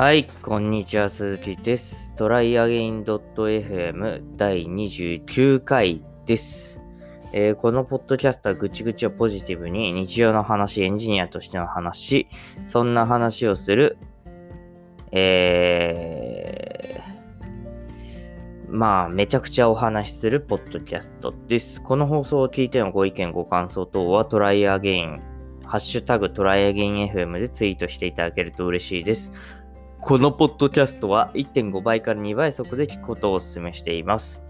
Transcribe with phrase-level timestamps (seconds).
[0.00, 2.12] はい、こんにちは、鈴木です。
[2.14, 6.80] トライアゲイン .fm 第29回です、
[7.32, 12.28] えー、このポッドキャストはぐちぐちをポジティブに日常の話、エンジニアとしての話、
[12.64, 13.98] そんな話をする、
[15.10, 21.82] えー、まあ、めちゃくちゃお話しするポッドキャストです。
[21.82, 25.20] この放送を聞いてのご意見、ご感想等はトライアゲイン
[25.68, 29.32] ハッシュタグトライアゲイン FM でツイートしていただけると嬉しいです。
[30.00, 34.40] このポッドキャストは1.5倍から2倍速で聞くことをお勧めしています。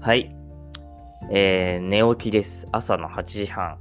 [0.00, 0.36] はい。
[1.30, 2.68] えー、寝起きです。
[2.70, 3.78] 朝の8時半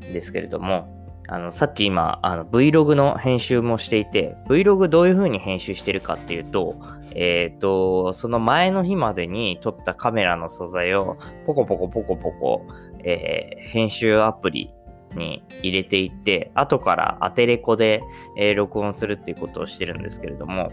[0.00, 6.76] ですけれども、あの、さっき今、あの Vlog の編集もしていて、Vlog どういう風に編集してるかっていうと、
[7.12, 12.66] えっ、ー、と、その前の日までに撮ったカメラの素材をポコポコポコポコ、
[13.04, 14.74] えー、編集アプリ
[15.16, 18.02] に入れていって、後からアテレコで、
[18.36, 20.72] えー、録音するっていうことをしてるんですけれども、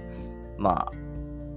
[0.57, 0.91] ま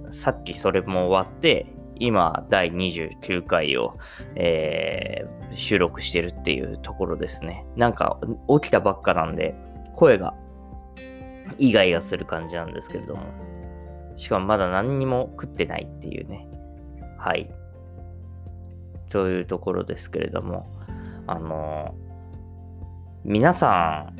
[0.09, 3.95] あ、さっきそれも終わって、今、第29回を、
[4.35, 7.65] えー、収録してるっていうところですね。
[7.75, 8.19] なんか、
[8.61, 9.55] 起きたばっかなんで、
[9.93, 10.33] 声が
[11.57, 13.23] イガイガする感じなんですけれども、
[14.17, 16.47] しかもまだ何にも食ってないっていうね。
[17.17, 17.49] はい。
[19.09, 20.67] というところですけれども、
[21.27, 21.95] あの
[23.27, 24.15] 皆さん、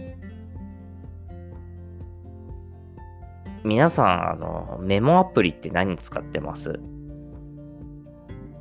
[3.64, 6.80] 皆さん、あの、メモアプリって何使ってます？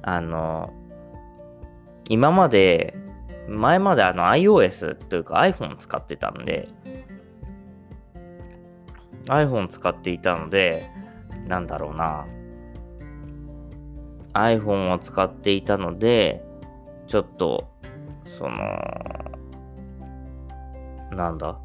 [0.03, 0.71] あの、
[2.11, 2.95] 今まで、
[3.49, 6.69] 前まであの iOS というか iPhone 使ってたんで、
[9.29, 10.91] iPhone 使っていたので、
[11.49, 12.27] なんだろうな。
[14.35, 16.45] iPhone を使っていたので、
[17.07, 17.71] ちょっと、
[18.39, 18.59] その、
[21.15, 21.59] なんだ？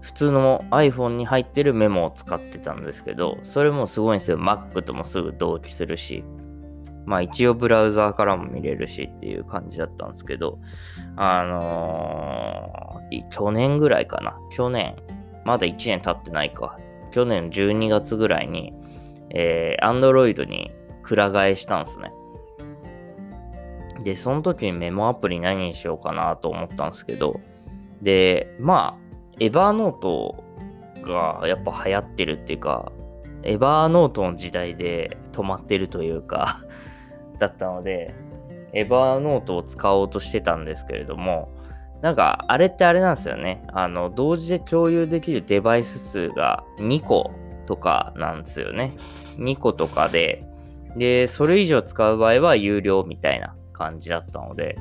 [0.00, 4.38] 普通の iPhone に入ってるメモを使ってたんですけど、それもすごいんですよ。
[4.38, 6.24] Mac ともすぐ同期するし、
[7.04, 10.58] まあ一応ブラウザーからも見れるしっていう感じだったんですけど、
[11.16, 14.38] あのー、去年ぐらいかな。
[14.50, 14.96] 去年、
[15.44, 16.78] まだ1年経ってないか。
[17.10, 18.72] 去年12月ぐらいに、
[19.30, 20.70] えー、Android に
[21.02, 22.12] くら替えしたんですね。
[24.02, 27.40] で、その時にメモアプリ何にしようかなと思ったんですけど、
[28.02, 30.44] で、まあ、エヴァーノート
[31.02, 32.92] がやっぱ流行ってるっていうか、
[33.42, 36.62] エヴァーノートの時代で止まってるというか
[37.38, 38.14] だったので、
[38.72, 41.48] エヴァーノートを使おうとしてたんですけれども、
[42.02, 43.62] なんか、あれってあれなんですよね。
[43.72, 47.30] あの、同時で共有できるデバイス数が2個
[47.66, 48.94] とかなんですよね。
[49.36, 50.46] 2個とかで、
[50.96, 54.76] で、それ以上使う場合は有料みたいな感じだったので、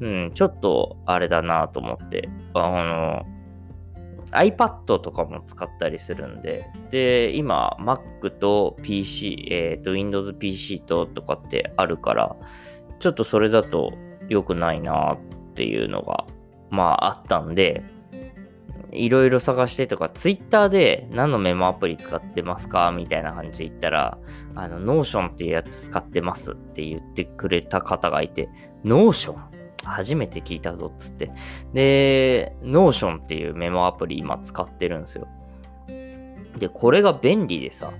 [0.00, 3.26] うん、ちょっとあれだなと思って、あの、
[4.30, 12.36] iPad とかも使ったりするんで、で、今、Mac と PC、えっ、ー、と、Windows PC ととかってあるから、
[13.00, 13.92] ちょっとそれだと
[14.28, 15.18] 良くないなっ
[15.54, 16.24] ていうのが、
[16.70, 17.82] まああったんで、
[18.92, 24.18] いろいろ探してとか、Twitter で何のメモアプリ使ってますかみたいな感じで言ったら、
[24.54, 28.48] あの、Notion っていうやつ使ってますって言ってくれた方がいて、
[28.84, 29.36] Notion?
[29.84, 31.30] 初めて聞いたぞっつって。
[31.72, 35.28] で、Notion っていうメモアプリ今使ってるんですよ。
[36.58, 37.92] で、これが便利でさ、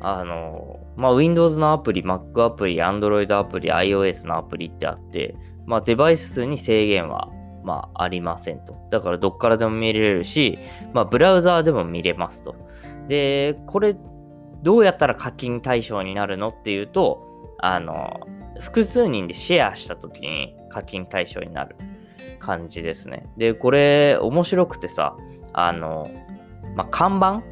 [0.00, 5.34] あの、まあ、Windows のアプリ、Mac アプリ、Android アプリ、iOS のアプリってあって、
[5.66, 7.28] まあ、デバイス数に制限は、
[7.66, 8.76] まあ、ありませんと。
[8.90, 10.56] だからどっからでも見れるし、
[10.94, 12.54] まあ、ブラウザーでも見れますと。
[13.08, 13.96] で、これ、
[14.62, 17.26] どうやったら課金対象になるのっていうと、
[17.58, 18.20] あの、
[18.60, 21.76] 複数人でシェアした時に課金対象になる
[22.38, 23.26] 感じですね。
[23.36, 25.16] で、これ面白くてさ、
[25.52, 26.08] あの、
[26.76, 27.42] まあ、看板？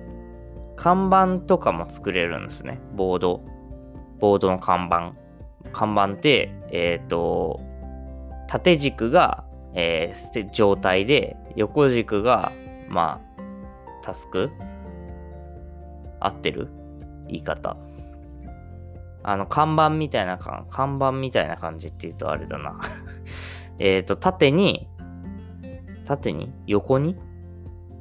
[0.76, 2.78] 看板とかも作れるんですね。
[2.94, 3.40] ボード。
[4.20, 5.12] ボードの看板。
[5.72, 7.60] 看板って、えっ、ー、と、
[8.46, 12.52] 縦軸が、えー、状態で、横軸が、
[12.88, 13.42] まあ、
[14.02, 14.50] タスク？
[16.20, 16.68] 合ってる？
[17.28, 17.76] 言い方。
[19.22, 22.78] あの、看板みたいな感、看板みたいな感じって言うとあれだな
[23.78, 24.88] えっと、縦に、
[26.04, 26.52] 縦に？
[26.66, 27.16] 横に？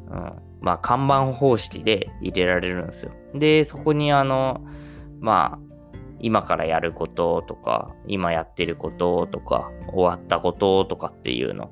[0.09, 0.33] うん。
[0.61, 3.11] まあ、看板方式で入れられるんですよ。
[3.33, 4.61] で、そこにあの、
[5.19, 5.72] まあ、
[6.23, 11.69] 今からやることとか、今やってることとか、終わったこととかっていうの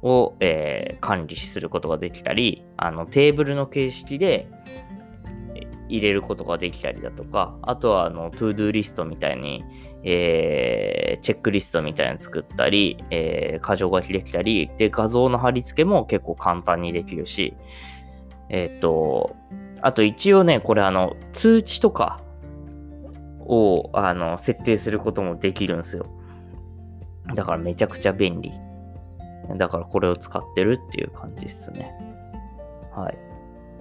[0.00, 4.48] を、えー、管理することができたり、あのテーブルの形式で、
[5.90, 9.62] 入れることができたりだとか、あとはあの、 ToDo リストみたいに、
[10.04, 17.54] えー、チェックリストみたいに作ったり、えー、箇条書きできたり、で、画像の貼り付けも結構簡単にできるし、
[18.48, 19.36] えっ、と、
[19.82, 22.22] あと一応ね、これあの、通知とか
[23.46, 26.06] をあの設定することもできるんですよ。
[27.34, 28.52] だからめちゃくちゃ便利。
[29.56, 31.94] だからこれを使ってるっていう感じですね。
[32.94, 33.18] はい。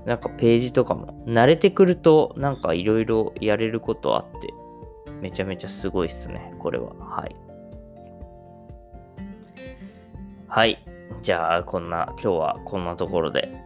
[0.06, 4.54] なんかページとかも慣れてくるとなんかいろいろやれることあって
[5.22, 6.54] めちゃめちゃすごいっすね。
[6.60, 6.94] これは。
[6.96, 7.36] はい。
[10.48, 10.84] はい。
[11.22, 13.61] じゃあ、こんな、今日はこんなところで。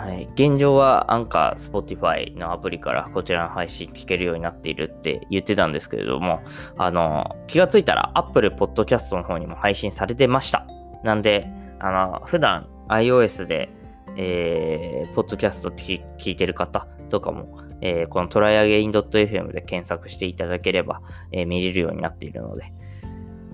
[0.00, 0.30] はい。
[0.32, 6.40] 現状はアンカー、Spotify のアプリからこちらの配信聞けるようになっているって言ってたんですけれども、
[6.78, 10.66] あの、気がついたら Apple Podcast の方にも配信されてました。
[11.04, 11.46] なんで、
[11.80, 13.68] あの、普段 iOS で、
[14.16, 16.00] えー、ポッドキャスト聞
[16.30, 22.72] いてる方とかも、えー、このトライアゲイン .fm で検索していただければ、えー、見れるようになっているので、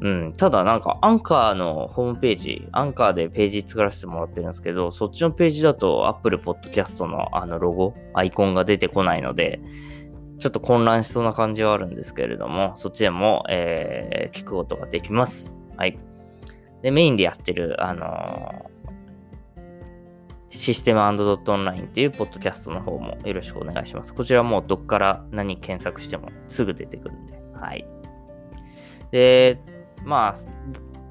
[0.00, 9.60] うん、ただなんかアンカーのホームページ、アンカーでページ作らせてもらってるんですけど、そっちのページだと Apple Podcast のあのロゴ、アイコンが出てこないので、
[10.38, 15.54] ちょっと混乱しそうな感じはあるんですけれども、そっちでも、えー、聞くことができます。
[15.76, 15.98] はい。
[16.82, 24.14] で、メインでやってる、あのー、システムドットオンラインっていうポッドキャストの方もよろしくお願いします。
[24.14, 27.40] こちらもどっから何検索してもすぐ出てくるんで。
[27.54, 27.86] はい。
[29.10, 29.58] で、
[30.06, 30.34] まあ、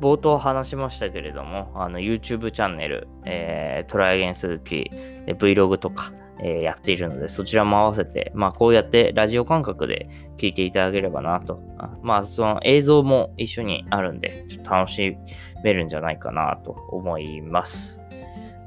[0.01, 4.89] 冒頭話しましたけれども、あの YouTube チャンネル、えー、トライアゲン鈴木、
[5.27, 11.61] Vlog とか、えー、やっているので、そちらも合わせて、まあ、こうやってラジオ感覚で聞いていただければなと。
[11.77, 15.17] あまあ、その映像も一緒にあるんで、ちょっと楽し
[15.63, 17.99] めるんじゃないかなと思います。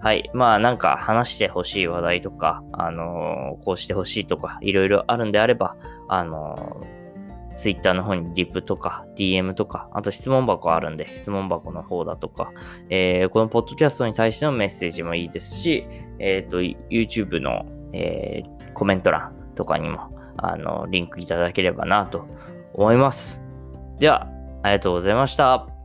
[0.00, 0.31] はい。
[0.34, 5.76] まあ、なんか話してほしい話題とか、あのー、こうしてほしいとか、いろいろあるんであれば、
[6.08, 6.97] あのー
[7.58, 12.52] Twitter の方にリプとか DM とか、あと質問箱あるんで、質問箱の方だとか、
[12.88, 15.87] えー、このポッドキャストに対してのメッセージもいいですし、
[16.20, 22.26] えっ、ー、と、YouTube の、えー、コメント欄とかにも、あの、リンクいただければなと
[22.75, 23.43] 思います。
[23.99, 24.28] では、
[24.62, 25.77] ありがとうございました。